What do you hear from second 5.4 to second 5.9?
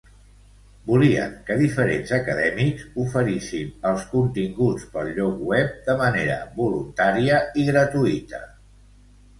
web